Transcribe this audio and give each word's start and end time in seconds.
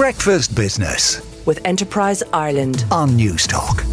Breakfast 0.00 0.56
Business 0.56 1.20
with 1.44 1.60
Enterprise 1.66 2.22
Ireland. 2.32 2.86
on 2.90 3.10
Newstalk. 3.10 3.84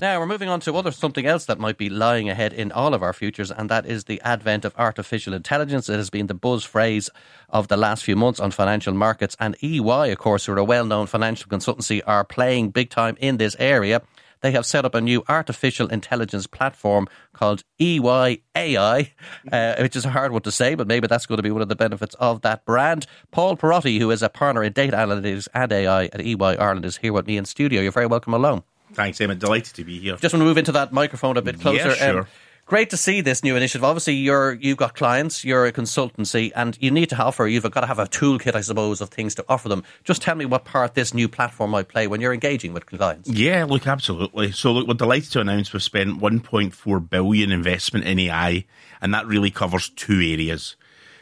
Now 0.00 0.20
we're 0.20 0.26
moving 0.26 0.48
on 0.48 0.60
to 0.60 0.74
other 0.76 0.92
something 0.92 1.26
else 1.26 1.46
that 1.46 1.58
might 1.58 1.76
be 1.76 1.90
lying 1.90 2.28
ahead 2.28 2.52
in 2.52 2.70
all 2.70 2.94
of 2.94 3.02
our 3.02 3.12
futures, 3.12 3.50
and 3.50 3.68
that 3.68 3.84
is 3.84 4.04
the 4.04 4.20
advent 4.20 4.64
of 4.64 4.72
artificial 4.78 5.34
intelligence. 5.34 5.88
It 5.88 5.96
has 5.96 6.10
been 6.10 6.28
the 6.28 6.34
buzz 6.34 6.62
phrase 6.62 7.10
of 7.48 7.66
the 7.66 7.76
last 7.76 8.04
few 8.04 8.14
months 8.14 8.38
on 8.38 8.52
financial 8.52 8.94
markets, 8.94 9.36
and 9.40 9.56
EY, 9.60 10.12
of 10.12 10.18
course, 10.18 10.46
who 10.46 10.52
are 10.52 10.58
a 10.58 10.64
well-known 10.64 11.08
financial 11.08 11.50
consultancy, 11.50 12.02
are 12.06 12.22
playing 12.22 12.70
big 12.70 12.90
time 12.90 13.16
in 13.18 13.38
this 13.38 13.56
area. 13.58 14.00
They 14.42 14.50
have 14.52 14.66
set 14.66 14.84
up 14.84 14.94
a 14.94 15.00
new 15.00 15.22
artificial 15.28 15.86
intelligence 15.88 16.46
platform 16.46 17.08
called 17.32 17.62
EY 17.80 18.42
AI, 18.56 19.12
uh, 19.50 19.74
which 19.78 19.96
is 19.96 20.04
a 20.04 20.10
hard 20.10 20.32
one 20.32 20.42
to 20.42 20.52
say, 20.52 20.74
but 20.74 20.86
maybe 20.86 21.06
that's 21.06 21.26
going 21.26 21.38
to 21.38 21.42
be 21.42 21.50
one 21.50 21.62
of 21.62 21.68
the 21.68 21.76
benefits 21.76 22.14
of 22.16 22.42
that 22.42 22.64
brand. 22.64 23.06
Paul 23.30 23.56
Pierotti, 23.56 23.98
who 23.98 24.10
is 24.10 24.22
a 24.22 24.28
partner 24.28 24.62
in 24.62 24.72
data 24.72 24.96
analytics 24.96 25.48
and 25.54 25.72
AI 25.72 26.04
at 26.06 26.20
EY 26.20 26.36
Ireland, 26.36 26.84
is 26.84 26.98
here 26.98 27.12
with 27.12 27.26
me 27.26 27.36
in 27.36 27.44
studio. 27.44 27.80
You're 27.80 27.92
very 27.92 28.06
welcome 28.06 28.34
along. 28.34 28.64
Thanks, 28.92 29.20
Emmet. 29.20 29.38
Delighted 29.38 29.74
to 29.74 29.84
be 29.84 29.98
here. 29.98 30.16
Just 30.16 30.34
want 30.34 30.42
to 30.42 30.44
move 30.46 30.58
into 30.58 30.72
that 30.72 30.92
microphone 30.92 31.36
a 31.36 31.42
bit 31.42 31.60
closer. 31.60 31.82
Um, 31.82 31.88
Yeah, 31.88 32.12
sure. 32.12 32.28
Great 32.72 32.88
to 32.88 32.96
see 32.96 33.20
this 33.20 33.44
new 33.44 33.54
initiative. 33.54 33.84
Obviously, 33.84 34.14
you're 34.14 34.54
you've 34.54 34.78
got 34.78 34.94
clients, 34.94 35.44
you're 35.44 35.66
a 35.66 35.72
consultancy, 35.72 36.50
and 36.56 36.78
you 36.80 36.90
need 36.90 37.10
to 37.10 37.16
offer. 37.18 37.46
You've 37.46 37.70
got 37.70 37.82
to 37.82 37.86
have 37.86 37.98
a 37.98 38.06
toolkit, 38.06 38.54
I 38.54 38.62
suppose, 38.62 39.02
of 39.02 39.10
things 39.10 39.34
to 39.34 39.44
offer 39.46 39.68
them. 39.68 39.84
Just 40.04 40.22
tell 40.22 40.34
me 40.34 40.46
what 40.46 40.64
part 40.64 40.94
this 40.94 41.12
new 41.12 41.28
platform 41.28 41.72
might 41.72 41.88
play 41.88 42.06
when 42.06 42.22
you're 42.22 42.32
engaging 42.32 42.72
with 42.72 42.86
clients. 42.86 43.28
Yeah, 43.28 43.66
look, 43.66 43.86
absolutely. 43.86 44.52
So, 44.52 44.72
look, 44.72 44.88
we're 44.88 44.94
delighted 44.94 45.30
to 45.32 45.40
announce 45.40 45.74
we've 45.74 45.82
spent 45.82 46.18
1.4 46.18 47.10
billion 47.10 47.52
investment 47.52 48.06
in 48.06 48.18
AI, 48.20 48.64
and 49.02 49.12
that 49.12 49.26
really 49.26 49.50
covers 49.50 49.90
two 49.90 50.22
areas. 50.22 50.76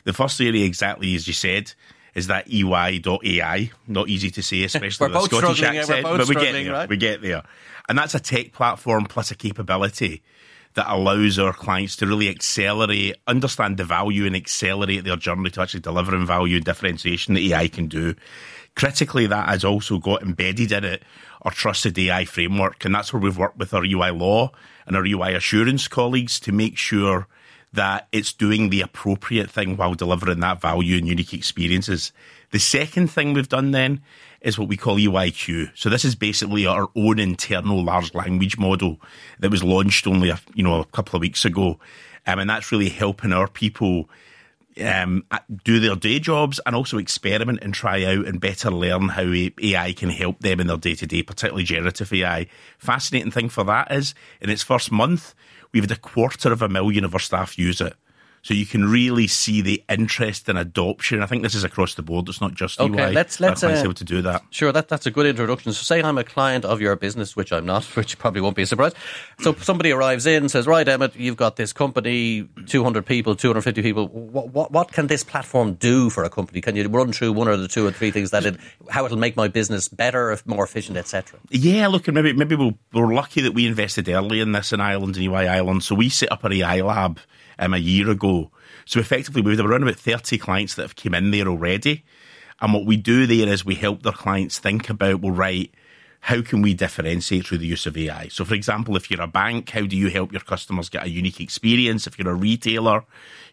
The 0.04 0.12
first 0.12 0.40
area, 0.40 0.64
exactly 0.64 1.16
as 1.16 1.26
you 1.26 1.34
said, 1.34 1.72
is 2.14 2.28
that 2.28 2.46
EY.ai. 2.48 3.72
Not 3.88 4.08
easy 4.08 4.30
to 4.30 4.42
say, 4.44 4.62
especially 4.70 5.08
with 5.08 5.16
a 5.16 5.22
Scottish 5.22 5.56
struggling, 5.56 5.74
yeah, 5.74 5.80
accent, 5.80 6.04
but 6.04 6.28
we 6.28 6.34
get 6.36 6.52
there. 6.52 6.72
right? 6.72 6.88
We 6.88 6.96
get 6.96 7.22
there, 7.22 7.42
and 7.88 7.98
that's 7.98 8.14
a 8.14 8.20
tech 8.20 8.52
platform 8.52 9.06
plus 9.06 9.32
a 9.32 9.34
capability 9.34 10.22
that 10.74 10.92
allows 10.92 11.38
our 11.38 11.52
clients 11.52 11.96
to 11.96 12.06
really 12.06 12.28
accelerate, 12.28 13.16
understand 13.26 13.76
the 13.76 13.84
value, 13.84 14.26
and 14.26 14.36
accelerate 14.36 15.04
their 15.04 15.16
journey 15.16 15.50
to 15.50 15.60
actually 15.60 15.80
delivering 15.80 16.26
value 16.26 16.56
and 16.56 16.64
differentiation 16.64 17.34
that 17.34 17.40
AI 17.40 17.68
can 17.68 17.88
do. 17.88 18.14
Critically, 18.76 19.26
that 19.26 19.48
has 19.48 19.64
also 19.64 19.98
got 19.98 20.22
embedded 20.22 20.72
in 20.72 20.84
it 20.84 21.02
our 21.42 21.50
trusted 21.50 21.98
AI 21.98 22.24
framework, 22.24 22.84
and 22.84 22.94
that's 22.94 23.12
where 23.12 23.20
we've 23.20 23.38
worked 23.38 23.58
with 23.58 23.72
our 23.72 23.84
EY 23.84 24.10
law 24.10 24.50
and 24.86 24.96
our 24.96 25.06
EY 25.06 25.34
assurance 25.34 25.88
colleagues 25.88 26.38
to 26.40 26.52
make 26.52 26.76
sure 26.76 27.26
that 27.72 28.08
it's 28.12 28.32
doing 28.32 28.70
the 28.70 28.80
appropriate 28.80 29.50
thing 29.50 29.76
while 29.76 29.94
delivering 29.94 30.40
that 30.40 30.60
value 30.60 30.98
and 30.98 31.06
unique 31.06 31.32
experiences. 31.32 32.12
The 32.50 32.58
second 32.58 33.08
thing 33.08 33.32
we've 33.32 33.48
done 33.48 33.70
then 33.70 34.02
is 34.40 34.58
what 34.58 34.68
we 34.68 34.76
call 34.76 34.96
EYQ. 34.96 35.70
So 35.76 35.88
this 35.88 36.04
is 36.04 36.14
basically 36.14 36.66
our 36.66 36.88
own 36.96 37.18
internal 37.18 37.82
large 37.84 38.14
language 38.14 38.58
model 38.58 39.00
that 39.38 39.50
was 39.50 39.62
launched 39.62 40.06
only 40.06 40.30
a, 40.30 40.40
you 40.54 40.64
know 40.64 40.80
a 40.80 40.84
couple 40.86 41.16
of 41.16 41.20
weeks 41.20 41.44
ago, 41.44 41.78
um, 42.26 42.38
and 42.38 42.50
that's 42.50 42.72
really 42.72 42.88
helping 42.88 43.32
our 43.32 43.48
people 43.48 44.08
um, 44.80 45.24
do 45.64 45.80
their 45.80 45.96
day 45.96 46.18
jobs 46.18 46.60
and 46.64 46.74
also 46.74 46.98
experiment 46.98 47.58
and 47.62 47.74
try 47.74 48.04
out 48.04 48.26
and 48.26 48.40
better 48.40 48.70
learn 48.70 49.08
how 49.08 49.32
AI 49.62 49.92
can 49.92 50.10
help 50.10 50.40
them 50.40 50.60
in 50.60 50.66
their 50.66 50.76
day 50.76 50.94
to 50.94 51.06
day, 51.06 51.22
particularly 51.22 51.64
generative 51.64 52.12
AI. 52.12 52.46
Fascinating 52.78 53.30
thing 53.30 53.48
for 53.48 53.64
that 53.64 53.90
is 53.92 54.14
in 54.40 54.48
its 54.48 54.62
first 54.62 54.90
month, 54.92 55.34
we've 55.72 55.82
had 55.82 55.90
a 55.90 55.96
quarter 55.96 56.52
of 56.52 56.62
a 56.62 56.68
million 56.68 57.04
of 57.04 57.14
our 57.14 57.20
staff 57.20 57.58
use 57.58 57.80
it. 57.80 57.94
So 58.42 58.54
you 58.54 58.64
can 58.64 58.88
really 58.88 59.26
see 59.26 59.60
the 59.60 59.82
interest 59.88 60.48
and 60.48 60.58
adoption. 60.58 61.22
I 61.22 61.26
think 61.26 61.42
this 61.42 61.54
is 61.54 61.62
across 61.64 61.94
the 61.94 62.02
board. 62.02 62.28
It's 62.28 62.40
not 62.40 62.54
just 62.54 62.80
Okay, 62.80 63.08
EY. 63.10 63.12
let's- 63.12 63.38
let's, 63.38 63.62
uh, 63.62 63.68
able 63.68 63.92
to 63.94 64.04
do 64.04 64.22
that. 64.22 64.42
Sure, 64.50 64.72
that, 64.72 64.88
that's 64.88 65.06
a 65.06 65.10
good 65.10 65.26
introduction. 65.26 65.72
So, 65.72 65.82
say 65.82 66.02
I'm 66.02 66.16
a 66.16 66.24
client 66.24 66.64
of 66.64 66.80
your 66.80 66.96
business, 66.96 67.36
which 67.36 67.52
I'm 67.52 67.66
not, 67.66 67.84
which 67.96 68.18
probably 68.18 68.40
won't 68.40 68.56
be 68.56 68.62
a 68.62 68.66
surprise. 68.66 68.92
So, 69.40 69.54
somebody 69.54 69.92
arrives 69.92 70.26
in 70.26 70.48
says, 70.48 70.66
Right, 70.66 70.88
Emmet, 70.88 71.14
you've 71.16 71.36
got 71.36 71.56
this 71.56 71.72
company, 71.72 72.48
200 72.66 73.04
people, 73.04 73.34
250 73.36 73.82
people. 73.82 74.08
What, 74.08 74.48
what, 74.48 74.72
what 74.72 74.92
can 74.92 75.06
this 75.06 75.22
platform 75.22 75.74
do 75.74 76.08
for 76.08 76.24
a 76.24 76.30
company? 76.30 76.60
Can 76.60 76.76
you 76.76 76.88
run 76.88 77.12
through 77.12 77.32
one 77.32 77.46
or 77.48 77.56
the 77.56 77.68
two 77.68 77.86
or 77.86 77.92
three 77.92 78.10
things 78.10 78.30
that 78.30 78.46
it, 78.46 78.56
how 78.88 79.04
it'll 79.04 79.18
make 79.18 79.36
my 79.36 79.48
business 79.48 79.88
better, 79.88 80.32
if 80.32 80.46
more 80.46 80.64
efficient, 80.64 80.96
etc.? 80.96 81.38
Yeah, 81.50 81.88
look, 81.88 82.08
and 82.08 82.14
maybe 82.14 82.32
maybe 82.32 82.56
we'll, 82.56 82.78
we're 82.92 83.12
lucky 83.14 83.42
that 83.42 83.52
we 83.52 83.66
invested 83.66 84.08
early 84.08 84.40
in 84.40 84.52
this 84.52 84.72
in 84.72 84.80
Ireland 84.80 85.16
and 85.16 85.24
EY 85.26 85.46
Ireland. 85.48 85.82
So 85.82 85.94
we 85.94 86.08
set 86.08 86.32
up 86.32 86.44
our 86.44 86.52
AI 86.52 86.80
lab 86.80 87.18
um, 87.60 87.74
a 87.74 87.78
year 87.78 88.10
ago. 88.10 88.50
So 88.86 88.98
effectively, 88.98 89.42
we've 89.42 89.60
around 89.60 89.84
about 89.84 89.96
thirty 89.96 90.38
clients 90.38 90.74
that 90.74 90.82
have 90.82 90.96
come 90.96 91.14
in 91.14 91.30
there 91.30 91.46
already. 91.46 92.04
And 92.60 92.74
what 92.74 92.84
we 92.84 92.96
do 92.96 93.26
there 93.26 93.48
is 93.48 93.64
we 93.64 93.76
help 93.76 94.02
their 94.02 94.12
clients 94.12 94.58
think 94.58 94.90
about, 94.90 95.20
well, 95.20 95.32
right, 95.32 95.72
how 96.22 96.42
can 96.42 96.60
we 96.60 96.74
differentiate 96.74 97.46
through 97.46 97.58
the 97.58 97.66
use 97.66 97.86
of 97.86 97.96
AI? 97.96 98.28
So, 98.28 98.44
for 98.44 98.54
example, 98.54 98.94
if 98.96 99.10
you're 99.10 99.22
a 99.22 99.26
bank, 99.26 99.70
how 99.70 99.86
do 99.86 99.96
you 99.96 100.10
help 100.10 100.32
your 100.32 100.42
customers 100.42 100.90
get 100.90 101.04
a 101.04 101.08
unique 101.08 101.40
experience? 101.40 102.06
If 102.06 102.18
you're 102.18 102.30
a 102.30 102.34
retailer, 102.34 103.04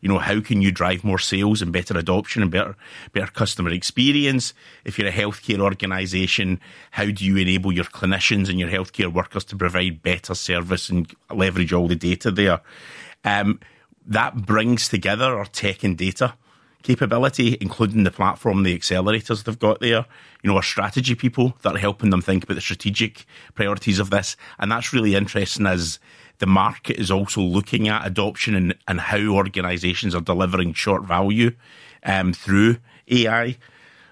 you 0.02 0.10
know, 0.10 0.20
how 0.20 0.42
can 0.42 0.62
you 0.62 0.72
drive 0.72 1.06
more 1.06 1.18
sales 1.18 1.62
and 1.62 1.72
better 1.72 1.98
adoption 1.98 2.42
and 2.42 2.52
better, 2.52 2.76
better 3.14 3.32
customer 3.32 3.70
experience? 3.70 4.54
If 4.84 5.00
you're 5.00 5.08
a 5.08 5.14
healthcare 5.14 5.62
organization, 5.62 6.60
how 6.92 7.06
do 7.06 7.24
you 7.24 7.38
enable 7.38 7.72
your 7.72 7.86
clinicians 7.86 8.50
and 8.50 8.60
your 8.60 8.70
healthcare 8.70 9.14
workers 9.14 9.46
to 9.46 9.56
provide 9.56 10.04
better 10.04 10.36
service 10.36 10.90
and 10.90 11.10
leverage 11.32 11.72
all 11.72 11.88
the 11.88 11.96
data 11.96 12.32
there? 12.32 12.60
Um, 13.24 13.62
that 14.08 14.46
brings 14.46 14.88
together 14.88 15.38
our 15.38 15.46
tech 15.46 15.84
and 15.84 15.98
data 15.98 16.34
capability, 16.84 17.58
including 17.60 18.04
the 18.04 18.12
platform, 18.12 18.64
the 18.64 18.78
accelerators 18.78 19.44
they've 19.44 19.60
got 19.60 19.82
there, 19.82 20.06
you 20.42 20.50
know, 20.50 20.56
our 20.56 20.64
strategy 20.64 21.16
people 21.16 21.58
that 21.62 21.76
are 21.76 21.80
helping 21.80 22.10
them 22.12 22.22
think 22.22 22.44
about 22.44 22.54
the 22.54 22.62
strategic 22.62 23.26
priorities 23.56 24.00
of 24.00 24.10
this. 24.10 24.38
And 24.58 24.72
that's 24.72 24.94
really 24.94 25.16
interesting 25.16 25.66
as 25.66 26.00
the 26.40 26.46
market 26.46 26.98
is 26.98 27.12
also 27.12 27.42
looking 27.42 27.90
at 27.90 28.06
adoption 28.08 28.56
and, 28.56 28.76
and 28.88 29.02
how 29.02 29.20
organizations 29.20 30.16
are 30.16 30.22
delivering 30.22 30.74
short 30.74 31.04
value 31.04 31.52
um, 32.04 32.32
through 32.32 32.78
AI. 33.10 33.58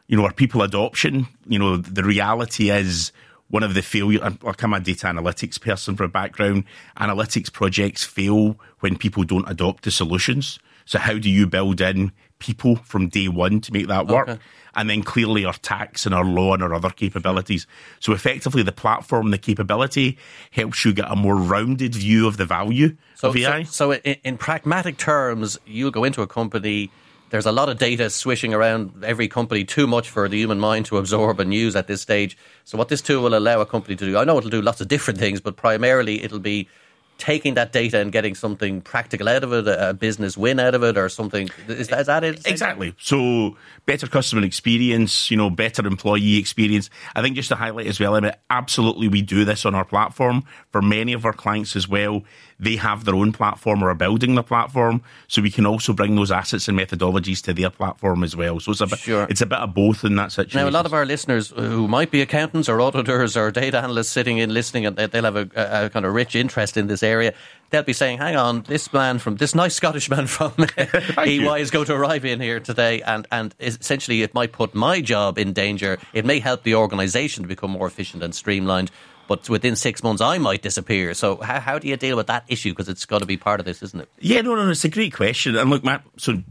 You 0.08 0.18
know, 0.18 0.26
our 0.26 0.34
people 0.34 0.62
adoption, 0.62 1.28
you 1.48 1.58
know, 1.58 1.78
the 1.78 2.04
reality 2.04 2.72
is 2.72 3.12
one 3.50 3.64
of 3.64 3.74
the 3.74 3.82
failure. 3.82 4.20
Like 4.42 4.64
I'm 4.64 4.74
a 4.74 4.80
data 4.80 5.08
analytics 5.08 5.60
person 5.60 5.96
for 5.96 6.04
a 6.04 6.10
background. 6.10 6.64
Analytics 7.00 7.52
projects 7.52 8.04
fail 8.04 8.58
when 8.80 8.98
people 8.98 9.24
don't 9.24 9.50
adopt 9.50 9.84
the 9.84 9.92
solutions. 9.92 10.60
So 10.86 11.00
how 11.00 11.18
do 11.18 11.30
you 11.30 11.48
build 11.48 11.82
in 11.82 12.12
people 12.38 12.76
from 12.76 13.08
day 13.10 13.28
one 13.28 13.60
to 13.62 13.74
make 13.74 13.88
that 13.88 14.08
work? 14.08 14.30
Okay. 14.30 14.42
And 14.76 14.90
then 14.90 15.02
clearly 15.04 15.46
our 15.46 15.54
tax 15.54 16.06
and 16.06 16.14
our 16.14 16.26
law 16.26 16.54
and 16.54 16.62
our 16.62 16.74
other 16.74 16.90
capabilities. 16.92 17.66
So 18.00 18.14
effectively 18.14 18.62
the 18.62 18.72
platform, 18.72 19.32
the 19.32 19.38
capability 19.38 20.18
helps 20.52 20.86
you 20.86 20.94
get 20.94 21.10
a 21.10 21.16
more 21.16 21.36
rounded 21.38 21.96
view 21.96 22.28
of 22.28 22.38
the 22.38 22.46
value 22.46 22.96
So, 23.16 23.30
of 23.30 23.38
AI. 23.38 23.64
so, 23.64 23.72
so 23.72 24.00
in, 24.04 24.18
in 24.24 24.38
pragmatic 24.38 24.98
terms, 24.98 25.58
you'll 25.66 25.92
go 25.92 26.04
into 26.04 26.22
a 26.22 26.28
company. 26.28 26.92
There's 27.36 27.46
a 27.46 27.52
lot 27.52 27.68
of 27.68 27.78
data 27.78 28.10
swishing 28.10 28.54
around 28.54 29.04
every 29.04 29.28
company, 29.28 29.66
too 29.66 29.88
much 29.88 30.10
for 30.10 30.30
the 30.30 30.38
human 30.38 30.58
mind 30.58 30.86
to 30.86 30.96
absorb 30.96 31.42
and 31.42 31.54
use 31.54 31.76
at 31.76 31.86
this 31.86 32.02
stage. 32.02 32.38
So, 32.64 32.78
what 32.78 32.88
this 32.88 33.02
tool 33.02 33.22
will 33.24 33.38
allow 33.38 33.60
a 33.60 33.66
company 33.66 33.98
to 33.98 34.06
do, 34.06 34.18
I 34.18 34.24
know 34.24 34.38
it'll 34.38 34.50
do 34.50 34.62
lots 34.62 34.80
of 34.80 34.88
different 34.88 35.20
things, 35.20 35.42
but 35.42 35.58
primarily 35.58 36.24
it'll 36.24 36.40
be 36.40 36.70
taking 37.18 37.54
that 37.54 37.72
data 37.72 38.00
and 38.00 38.12
getting 38.12 38.36
something 38.36 38.82
practical 38.82 39.30
out 39.30 39.44
of 39.44 39.54
it, 39.54 39.68
a, 39.68 39.94
business 39.94 40.38
win 40.38 40.60
out 40.60 40.76
of 40.76 40.84
it, 40.84 40.98
or 40.98 41.08
something. 41.10 41.50
Is 41.68 41.88
that, 41.88 42.02
is 42.02 42.08
that 42.08 42.24
it? 42.24 42.46
Exactly. 42.46 42.94
So 43.00 43.56
better 43.86 44.06
customer 44.08 44.44
experience, 44.44 45.32
you 45.32 45.38
know, 45.38 45.50
better 45.50 45.86
employee 45.88 46.38
experience. 46.38 46.90
I 47.16 47.22
think 47.22 47.36
just 47.36 47.50
to 47.50 47.56
highlight 47.56 47.88
as 47.88 48.00
well, 48.00 48.16
Emmet, 48.16 48.40
absolutely 48.50 49.08
we 49.08 49.22
do 49.22 49.46
this 49.46 49.66
on 49.66 49.76
our 49.76 49.86
platform. 49.86 50.44
For 50.72 50.82
many 50.82 51.14
of 51.14 51.24
our 51.26 51.34
clients 51.34 51.76
as 51.76 51.88
well, 51.88 52.24
they 52.60 52.76
have 52.78 53.06
their 53.06 53.16
own 53.16 53.32
platform 53.32 53.84
or 53.84 53.90
are 53.90 53.96
building 53.96 54.36
the 54.36 54.44
platform. 54.44 55.02
So 55.28 55.42
we 55.42 55.52
can 55.52 55.66
also 55.66 55.94
bring 55.94 56.16
those 56.16 56.32
assets 56.32 56.68
and 56.68 56.78
methodologies 56.78 57.42
to 57.44 57.54
their 57.54 57.70
platform 57.70 58.24
as 58.24 58.36
well. 58.36 58.60
So 58.60 58.72
it's 58.72 58.82
a 58.82 58.88
bit, 58.88 59.00
Sure. 59.00 59.28
it's 59.30 59.42
a 59.42 59.46
bit 59.46 59.60
of 59.60 59.74
both 59.74 60.04
in 60.04 60.16
that 60.16 60.32
situation. 60.32 60.60
Now, 60.62 60.70
a 60.70 60.72
lot 60.72 60.86
of 60.86 60.94
our 60.94 61.06
listeners 61.06 61.50
who 61.56 61.88
might 61.88 62.12
be 62.12 62.22
accountants 62.22 62.68
or 62.70 62.82
auditors 62.82 63.36
or 63.38 63.52
data 63.52 63.78
analysts 63.80 64.10
sitting 64.10 64.38
in 64.38 64.54
listening, 64.54 64.86
and 64.86 64.96
they- 64.96 65.08
they'll 65.08 65.24
have 65.24 65.36
a, 65.36 65.50
a 65.56 65.90
kind 65.90 66.06
of 66.06 66.14
rich 66.14 66.36
interest 66.36 66.78
in 66.78 66.88
this 66.88 67.04
area. 67.06 67.34
They'll 67.70 67.84
be 67.84 67.94
saying, 67.94 68.20
"Hang 68.20 68.36
on, 68.36 68.62
this 68.64 68.92
man 68.94 69.20
from 69.20 69.38
this 69.38 69.56
nice 69.56 69.76
Scottish 69.76 70.10
man 70.10 70.28
from 70.28 70.54
EY 70.78 71.26
you. 71.26 71.54
is 71.56 71.72
going 71.72 71.86
to 71.86 71.96
arrive 71.96 72.26
in 72.26 72.40
here 72.40 72.60
today, 72.60 73.02
and 73.02 73.28
and 73.32 73.56
essentially 73.60 74.22
it 74.22 74.34
might 74.34 74.52
put 74.52 74.76
my 74.76 75.02
job 75.02 75.38
in 75.38 75.54
danger. 75.54 75.98
It 76.14 76.26
may 76.26 76.40
help 76.40 76.64
the 76.64 76.76
organisation 76.76 77.44
to 77.44 77.48
become 77.48 77.72
more 77.72 77.88
efficient 77.88 78.24
and 78.24 78.34
streamlined." 78.34 78.92
But 79.28 79.50
within 79.50 79.76
six 79.76 80.04
months, 80.04 80.22
I 80.22 80.38
might 80.38 80.62
disappear. 80.62 81.16
So, 81.16 81.38
how, 81.38 81.60
how 81.60 81.80
do 81.80 81.88
you 81.88 81.98
deal 81.98 82.16
with 82.16 82.28
that 82.28 82.44
issue? 82.48 82.70
Because 82.72 82.90
it's 82.90 83.06
got 83.06 83.20
to 83.20 83.26
be 83.26 83.38
part 83.38 83.60
of 83.60 83.66
this, 83.66 83.82
isn't 83.82 84.00
it? 84.00 84.10
Yeah, 84.20 84.42
no, 84.42 84.54
no, 84.54 84.70
it's 84.70 84.86
a 84.86 84.90
great 84.90 85.14
question. 85.14 85.56
And 85.56 85.70
look, 85.72 85.84
Matt, 85.84 86.04
so 86.18 86.44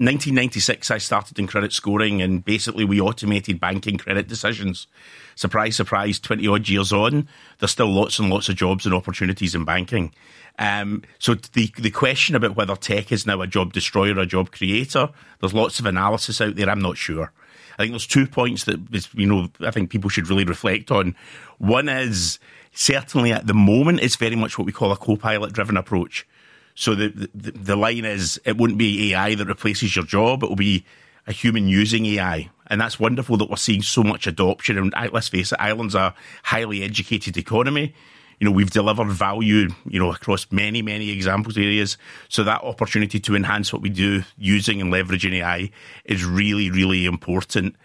1996, 0.00 0.90
I 0.90 0.96
started 0.96 1.38
in 1.38 1.46
credit 1.46 1.74
scoring, 1.74 2.22
and 2.22 2.42
basically 2.42 2.86
we 2.86 3.02
automated 3.02 3.60
banking 3.60 3.98
credit 3.98 4.28
decisions. 4.28 4.86
Surprise, 5.34 5.76
surprise, 5.76 6.18
20 6.18 6.48
odd 6.48 6.68
years 6.70 6.90
on, 6.90 7.28
there's 7.58 7.72
still 7.72 7.92
lots 7.92 8.18
and 8.18 8.30
lots 8.30 8.48
of 8.48 8.56
jobs 8.56 8.86
and 8.86 8.94
opportunities 8.94 9.54
in 9.54 9.66
banking. 9.66 10.14
Um, 10.58 11.02
so 11.18 11.34
the 11.34 11.70
the 11.76 11.90
question 11.90 12.34
about 12.34 12.56
whether 12.56 12.76
tech 12.76 13.12
is 13.12 13.26
now 13.26 13.42
a 13.42 13.46
job 13.46 13.74
destroyer 13.74 14.14
or 14.14 14.20
a 14.20 14.26
job 14.26 14.52
creator, 14.52 15.10
there's 15.40 15.52
lots 15.52 15.78
of 15.78 15.84
analysis 15.84 16.40
out 16.40 16.56
there. 16.56 16.70
I'm 16.70 16.80
not 16.80 16.96
sure. 16.96 17.30
I 17.74 17.82
think 17.82 17.92
there's 17.92 18.06
two 18.06 18.26
points 18.26 18.64
that 18.64 18.78
you 19.12 19.26
know 19.26 19.48
I 19.60 19.70
think 19.70 19.90
people 19.90 20.08
should 20.08 20.30
really 20.30 20.44
reflect 20.44 20.90
on. 20.90 21.14
One 21.58 21.90
is 21.90 22.38
certainly 22.72 23.32
at 23.32 23.46
the 23.46 23.54
moment 23.54 24.00
it's 24.00 24.16
very 24.16 24.36
much 24.36 24.56
what 24.56 24.64
we 24.64 24.72
call 24.72 24.92
a 24.92 24.96
co-pilot 24.96 25.52
driven 25.52 25.76
approach. 25.76 26.26
So 26.74 26.94
the, 26.94 27.28
the 27.34 27.50
the 27.52 27.76
line 27.76 28.04
is 28.04 28.40
it 28.44 28.56
wouldn't 28.56 28.78
be 28.78 29.12
AI 29.12 29.34
that 29.34 29.46
replaces 29.46 29.94
your 29.94 30.04
job; 30.04 30.42
it 30.42 30.48
will 30.48 30.56
be 30.56 30.84
a 31.26 31.32
human 31.32 31.68
using 31.68 32.06
AI. 32.06 32.50
And 32.66 32.80
that's 32.80 33.00
wonderful 33.00 33.36
that 33.38 33.50
we're 33.50 33.56
seeing 33.56 33.82
so 33.82 34.02
much 34.02 34.26
adoption. 34.26 34.78
And 34.78 35.12
let's 35.12 35.28
face 35.28 35.52
it, 35.52 35.60
Ireland's 35.60 35.94
a 35.94 36.14
highly 36.44 36.82
educated 36.82 37.36
economy. 37.36 37.94
You 38.38 38.46
know, 38.46 38.52
we've 38.52 38.70
delivered 38.70 39.08
value, 39.08 39.68
you 39.84 39.98
know, 39.98 40.12
across 40.12 40.46
many, 40.50 40.80
many 40.80 41.10
examples 41.10 41.58
areas. 41.58 41.98
So 42.28 42.42
that 42.44 42.62
opportunity 42.62 43.20
to 43.20 43.36
enhance 43.36 43.72
what 43.72 43.82
we 43.82 43.90
do 43.90 44.22
using 44.38 44.80
and 44.80 44.92
leveraging 44.92 45.34
AI 45.34 45.70
is 46.04 46.24
really, 46.24 46.70
really 46.70 47.04
important. 47.06 47.76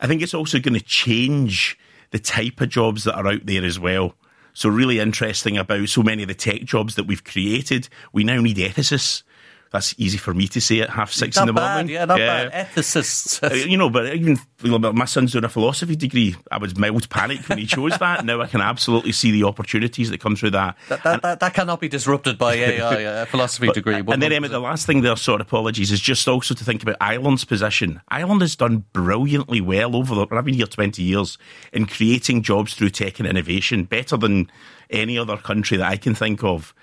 I 0.00 0.06
think 0.06 0.22
it's 0.22 0.34
also 0.34 0.60
going 0.60 0.74
to 0.74 0.84
change 0.84 1.78
the 2.12 2.18
type 2.18 2.60
of 2.60 2.68
jobs 2.68 3.04
that 3.04 3.16
are 3.16 3.26
out 3.26 3.46
there 3.46 3.64
as 3.64 3.80
well. 3.80 4.14
So 4.56 4.70
really 4.70 5.00
interesting 5.00 5.58
about 5.58 5.86
so 5.90 6.02
many 6.02 6.22
of 6.22 6.28
the 6.28 6.34
tech 6.34 6.64
jobs 6.64 6.94
that 6.94 7.04
we've 7.04 7.22
created. 7.22 7.90
We 8.14 8.24
now 8.24 8.40
need 8.40 8.56
ethicists 8.56 9.22
that's 9.72 9.94
easy 9.98 10.18
for 10.18 10.32
me 10.32 10.46
to 10.48 10.60
say 10.60 10.80
at 10.80 10.90
half 10.90 11.12
six 11.12 11.36
not 11.36 11.42
in 11.42 11.46
the 11.48 11.52
bad, 11.52 11.74
morning. 11.74 11.92
Yeah, 11.92 12.04
not 12.04 12.18
yeah. 12.18 12.48
bad. 12.48 12.68
Ethicists. 12.68 13.42
Uh, 13.42 13.54
you 13.54 13.76
know, 13.76 13.90
but 13.90 14.14
even 14.14 14.38
my 14.62 15.04
son's 15.04 15.32
doing 15.32 15.44
a 15.44 15.48
philosophy 15.48 15.96
degree. 15.96 16.36
I 16.50 16.58
was 16.58 16.76
mild 16.78 17.08
panic 17.10 17.48
when 17.48 17.58
he 17.58 17.66
chose 17.66 17.98
that. 17.98 18.24
Now 18.24 18.40
I 18.40 18.46
can 18.46 18.60
absolutely 18.60 19.12
see 19.12 19.32
the 19.32 19.44
opportunities 19.44 20.10
that 20.10 20.20
come 20.20 20.36
through 20.36 20.50
that. 20.50 20.76
That, 20.88 21.02
that, 21.02 21.22
that, 21.22 21.40
that 21.40 21.54
cannot 21.54 21.80
be 21.80 21.88
disrupted 21.88 22.38
by 22.38 22.54
AI, 22.54 22.94
a 23.22 23.26
philosophy 23.26 23.66
but, 23.66 23.74
degree. 23.74 23.94
And 23.94 24.22
then, 24.22 24.32
Emmet, 24.32 24.50
the 24.50 24.60
last 24.60 24.86
thing 24.86 25.02
there, 25.02 25.16
sort 25.16 25.40
of 25.40 25.46
apologies, 25.46 25.90
is 25.90 26.00
just 26.00 26.28
also 26.28 26.54
to 26.54 26.64
think 26.64 26.82
about 26.82 26.96
Ireland's 27.00 27.44
position. 27.44 28.00
Ireland 28.08 28.42
has 28.42 28.56
done 28.56 28.84
brilliantly 28.92 29.60
well 29.60 29.96
over 29.96 30.14
the, 30.14 30.26
I've 30.30 30.44
been 30.44 30.54
here 30.54 30.66
20 30.66 31.02
years, 31.02 31.38
in 31.72 31.86
creating 31.86 32.42
jobs 32.42 32.74
through 32.74 32.90
tech 32.90 33.18
and 33.18 33.28
innovation, 33.28 33.84
better 33.84 34.16
than 34.16 34.50
any 34.90 35.18
other 35.18 35.36
country 35.36 35.76
that 35.76 35.90
I 35.90 35.96
can 35.96 36.14
think 36.14 36.44
of. 36.44 36.74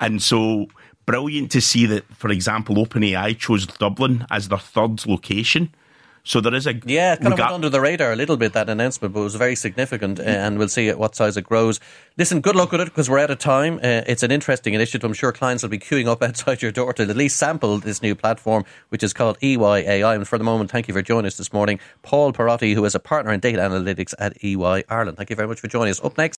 And 0.00 0.22
so 0.22 0.68
brilliant 1.08 1.50
to 1.52 1.60
see 1.62 1.86
that, 1.86 2.04
for 2.14 2.30
example, 2.30 2.76
OpenAI 2.76 3.38
chose 3.38 3.66
Dublin 3.66 4.26
as 4.30 4.48
their 4.48 4.58
third 4.58 5.06
location. 5.06 5.74
So 6.22 6.42
there 6.42 6.54
is 6.54 6.66
a 6.66 6.74
yeah, 6.84 7.14
it 7.14 7.22
kind 7.22 7.32
of 7.32 7.38
went 7.38 7.52
under 7.52 7.70
the 7.70 7.80
radar 7.80 8.12
a 8.12 8.16
little 8.16 8.36
bit 8.36 8.52
that 8.52 8.68
announcement, 8.68 9.14
but 9.14 9.20
it 9.20 9.24
was 9.24 9.34
very 9.36 9.56
significant, 9.56 10.20
uh, 10.20 10.24
and 10.24 10.58
we'll 10.58 10.68
see 10.68 10.90
at 10.90 10.98
what 10.98 11.14
size 11.14 11.38
it 11.38 11.44
grows. 11.44 11.80
Listen, 12.18 12.42
good 12.42 12.54
luck 12.54 12.70
with 12.70 12.82
it 12.82 12.84
because 12.84 13.08
we're 13.08 13.20
out 13.20 13.30
of 13.30 13.38
time. 13.38 13.78
Uh, 13.78 14.02
it's 14.06 14.22
an 14.22 14.30
interesting 14.30 14.74
initiative. 14.74 15.04
I'm 15.04 15.14
sure 15.14 15.32
clients 15.32 15.62
will 15.62 15.70
be 15.70 15.78
queuing 15.78 16.06
up 16.06 16.22
outside 16.28 16.60
your 16.60 16.72
door 16.72 16.92
to 16.92 17.04
at 17.04 17.16
least 17.16 17.38
sample 17.38 17.78
this 17.78 18.02
new 18.02 18.14
platform, 18.14 18.66
which 18.90 19.02
is 19.02 19.14
called 19.14 19.38
EY.ai. 19.42 20.14
And 20.14 20.28
for 20.28 20.36
the 20.36 20.44
moment, 20.44 20.70
thank 20.70 20.88
you 20.88 20.92
for 20.92 21.00
joining 21.00 21.28
us 21.28 21.38
this 21.38 21.50
morning, 21.50 21.80
Paul 22.02 22.34
Pierotti, 22.34 22.74
who 22.74 22.84
is 22.84 22.94
a 22.94 23.00
partner 23.00 23.32
in 23.32 23.40
data 23.40 23.60
analytics 23.60 24.12
at 24.18 24.36
EY 24.44 24.84
Ireland. 24.90 25.16
Thank 25.16 25.30
you 25.30 25.36
very 25.36 25.48
much 25.48 25.60
for 25.60 25.68
joining 25.68 25.92
us. 25.92 26.04
Up 26.04 26.18
next. 26.18 26.37